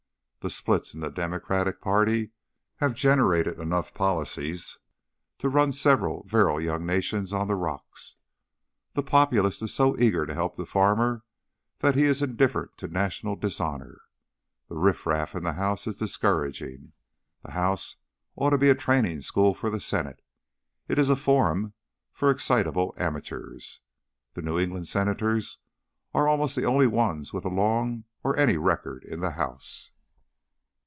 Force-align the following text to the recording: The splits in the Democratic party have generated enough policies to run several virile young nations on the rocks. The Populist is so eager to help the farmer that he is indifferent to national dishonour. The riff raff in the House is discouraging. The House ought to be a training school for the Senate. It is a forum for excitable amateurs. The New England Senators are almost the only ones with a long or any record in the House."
The 0.43 0.49
splits 0.49 0.95
in 0.95 1.01
the 1.01 1.11
Democratic 1.11 1.81
party 1.81 2.31
have 2.77 2.95
generated 2.95 3.59
enough 3.59 3.93
policies 3.93 4.79
to 5.37 5.49
run 5.49 5.71
several 5.71 6.23
virile 6.23 6.59
young 6.59 6.83
nations 6.83 7.31
on 7.31 7.45
the 7.45 7.53
rocks. 7.53 8.15
The 8.93 9.03
Populist 9.03 9.61
is 9.61 9.71
so 9.71 9.95
eager 9.99 10.25
to 10.25 10.33
help 10.33 10.55
the 10.55 10.65
farmer 10.65 11.21
that 11.77 11.93
he 11.93 12.05
is 12.05 12.23
indifferent 12.23 12.75
to 12.79 12.87
national 12.87 13.35
dishonour. 13.35 14.01
The 14.67 14.77
riff 14.79 15.05
raff 15.05 15.35
in 15.35 15.43
the 15.43 15.53
House 15.53 15.85
is 15.85 15.95
discouraging. 15.95 16.93
The 17.43 17.51
House 17.51 17.97
ought 18.35 18.49
to 18.49 18.57
be 18.57 18.71
a 18.71 18.73
training 18.73 19.21
school 19.21 19.53
for 19.53 19.69
the 19.69 19.79
Senate. 19.79 20.23
It 20.87 20.97
is 20.97 21.09
a 21.11 21.15
forum 21.15 21.73
for 22.11 22.31
excitable 22.31 22.95
amateurs. 22.97 23.81
The 24.33 24.41
New 24.41 24.57
England 24.57 24.87
Senators 24.87 25.59
are 26.15 26.27
almost 26.27 26.55
the 26.55 26.65
only 26.65 26.87
ones 26.87 27.31
with 27.31 27.45
a 27.45 27.49
long 27.49 28.05
or 28.23 28.35
any 28.35 28.57
record 28.57 29.03
in 29.05 29.19
the 29.19 29.33
House." 29.33 29.91